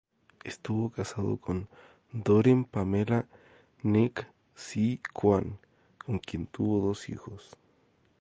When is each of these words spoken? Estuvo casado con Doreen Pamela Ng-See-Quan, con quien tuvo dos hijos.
Estuvo 0.43 0.89
casado 0.89 1.37
con 1.37 1.69
Doreen 2.11 2.65
Pamela 2.65 3.27
Ng-See-Quan, 3.83 5.59
con 6.03 6.17
quien 6.17 6.47
tuvo 6.47 6.87
dos 6.87 7.07
hijos. 7.09 7.51